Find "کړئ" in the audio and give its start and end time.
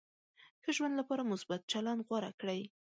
2.39-2.61